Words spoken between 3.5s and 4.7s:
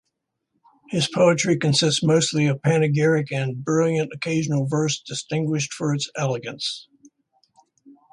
brilliant occasional